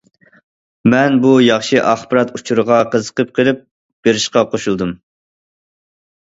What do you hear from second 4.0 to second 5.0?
بېرىشقا قوشۇلدۇم.